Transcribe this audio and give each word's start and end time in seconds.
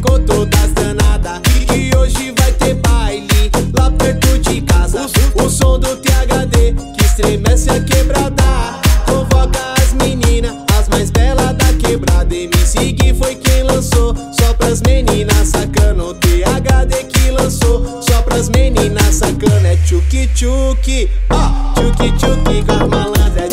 ficou 0.00 0.18
toda 0.20 0.56
danada. 0.68 1.40
Que 1.68 1.94
hoje 1.96 2.34
vai 2.38 2.52
ter 2.52 2.74
baile 2.74 3.50
lá 3.78 3.90
perto 3.90 4.38
de 4.38 4.62
casa. 4.62 5.06
O, 5.34 5.48
som 5.48 5.78
do 5.78 5.96
THD 5.96 6.74
que 6.96 7.04
estremece 7.04 7.70
a 7.70 7.80
quebrada. 7.80 8.80
Convoca 9.06 9.60
as 9.78 9.92
meninas, 9.92 10.54
as 10.78 10.88
mais 10.88 11.10
belas 11.10 11.54
da 11.56 11.72
quebrada. 11.74 12.34
E 12.34 12.48
me 12.48 13.14
foi 13.14 13.34
quem 13.34 13.62
lançou. 13.62 14.14
Só 14.38 14.54
pras 14.54 14.80
meninas 14.82 15.48
sacando. 15.48 16.08
O 16.08 16.14
THD 16.14 17.04
que 17.04 17.30
lançou. 17.30 18.02
Só 18.02 18.22
pras 18.22 18.48
meninas 18.48 19.14
sacando. 19.14 19.66
É 19.66 19.76
tchuki 19.76 20.28
tchuki, 20.34 21.10
ó. 21.28 21.74
Tchuki 21.74 22.12
tchuki 22.12 22.64
com 22.64 22.84
a 22.84 22.86
malandra. 22.86 23.44
É 23.44 23.49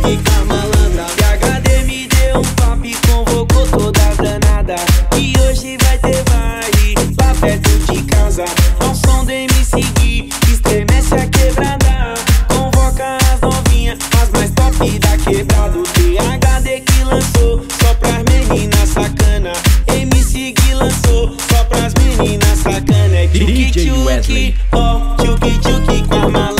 com 0.00 0.40
as 0.40 0.46
malandras. 0.46 1.10
PHD 1.16 1.84
me 1.84 2.08
deu 2.08 2.38
um 2.38 2.54
papo 2.54 2.84
e 2.84 2.94
convocou 3.06 3.66
todas 3.66 4.02
as 4.02 4.16
danadas. 4.16 4.80
E 5.16 5.32
hoje 5.40 5.76
vai 5.82 5.98
ter 5.98 6.22
baile 6.24 6.94
lá 7.20 7.34
perto 7.40 7.92
de 7.92 8.02
casa. 8.04 8.44
Ao 8.80 8.94
som 8.94 9.24
do 9.24 9.30
MC 9.30 9.80
Gui, 9.98 10.30
que 10.40 10.52
estremece 10.52 11.14
a 11.14 11.26
quebrada. 11.26 12.14
Convoca 12.48 13.18
as 13.32 13.40
novinhas, 13.40 13.98
as 14.20 14.30
mais 14.30 14.50
top 14.52 14.98
da 14.98 15.16
quebrada. 15.18 15.78
O 15.78 15.82
PHD 15.82 16.80
que 16.80 17.04
lançou, 17.04 17.64
só 17.80 17.94
pras 17.94 18.22
meninas 18.24 18.88
sacana. 18.88 19.52
MC 19.88 20.52
Gui 20.52 20.74
lançou, 20.74 21.34
só 21.50 21.64
pras 21.64 21.92
meninas 21.94 22.58
sacana. 22.58 23.16
É 23.16 23.26
DJ 23.26 23.92
Wesley. 23.92 24.54
ó, 24.72 25.16
tchuki 25.16 25.58
tchuki 25.58 26.08
com 26.08 26.14
a 26.14 26.28
malandra. 26.28 26.59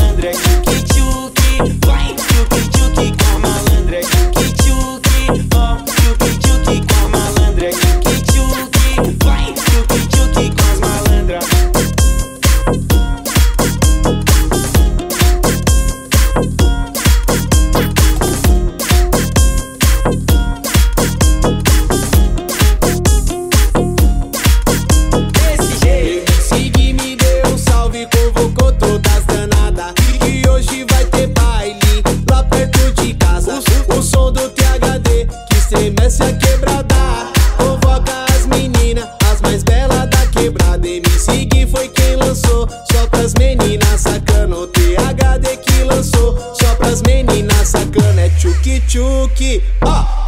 Convocou 28.10 28.72
todas 28.72 29.16
as 29.16 29.24
danadas. 29.24 29.94
E 30.26 30.48
hoje 30.48 30.84
vai 30.90 31.04
ter 31.06 31.26
baile 31.28 32.02
lá 32.30 32.42
perto 32.44 32.92
de 33.02 33.14
casa. 33.14 33.60
O, 33.88 33.98
o 33.98 34.02
som 34.02 34.32
do 34.32 34.48
THD 34.50 35.26
que 35.48 35.56
estremece 35.56 36.22
a 36.22 36.32
quebrada. 36.32 37.30
Convoca 37.56 38.24
as 38.34 38.46
meninas, 38.46 39.08
as 39.30 39.40
mais 39.40 39.62
belas 39.62 40.08
da 40.10 40.26
quebrada. 40.26 40.86
MC 40.86 41.44
Gui 41.46 41.66
foi 41.66 41.88
quem 41.88 42.16
lançou, 42.16 42.68
só 42.90 43.06
pras 43.06 43.34
meninas 43.34 44.00
sacana. 44.00 44.56
O 44.56 44.66
THD 44.66 45.56
que 45.58 45.84
lançou, 45.84 46.38
só 46.54 46.74
pras 46.76 47.02
meninas 47.02 47.68
sacana. 47.68 48.22
É 48.22 48.28
tchuki 48.30 48.80
tchuki, 48.80 49.62
ó, 49.82 50.02
tchuki 50.02 50.19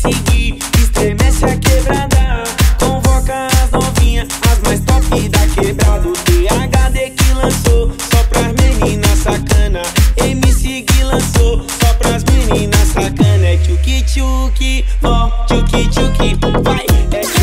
seguir. 0.00 0.58
Estremece 0.78 1.44
a 1.44 1.56
quebrada, 1.56 2.44
convoca 2.78 3.46
as 3.46 3.70
novinhas, 3.70 4.28
as 4.50 4.58
mais 4.60 4.80
top 4.80 5.28
da 5.28 5.46
quebrada. 5.48 6.10
THD 6.24 7.10
que 7.10 7.32
lançou, 7.34 7.92
só 8.10 8.22
pras 8.24 8.52
meninas 8.54 9.18
sacana. 9.18 9.82
MC 10.16 10.82
que 10.82 11.02
lançou, 11.04 11.64
só 11.80 11.94
pras 11.94 12.24
meninas 12.24 12.88
sacana. 12.88 13.46
É 13.46 13.56
tchuki 13.58 14.02
tchuki, 14.02 14.84
ó, 15.02 15.28
tchuki 15.46 15.88
tchuki, 15.88 16.38
vai. 16.62 16.86
É 17.12 17.39